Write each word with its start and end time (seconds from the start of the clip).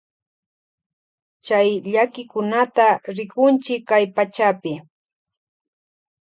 Chay 1.45 1.69
llakikunata 1.91 2.85
rikunchi 3.17 3.75
kay 3.89 4.05
pachapi. 4.15 4.73